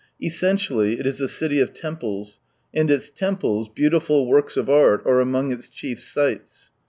[0.19, 2.39] Essentially it is a city of temples,
[2.73, 6.71] and its temples, beautiful works of art, are among its chief sights.